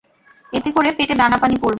[0.53, 1.69] এতে করে পেটে দানাপানি পড়বে।